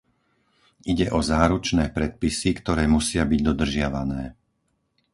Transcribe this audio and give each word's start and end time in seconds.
Ide 0.93 1.05
o 1.13 1.19
záručné 1.31 1.85
predpisy, 1.97 2.49
ktoré 2.59 2.83
musia 2.95 3.21
byť 3.31 3.39
dodržiavané. 3.53 4.23